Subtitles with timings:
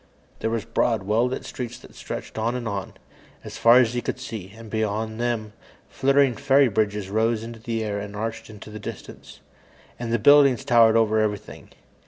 [0.39, 2.95] There were broad, well lit streets that stretched on and on,
[3.43, 5.53] as far as he could see, and beyond them,
[5.89, 9.41] flittering fairy bridges rose into the air and arched into the distance.
[9.99, 11.69] And the buildings towered over everything.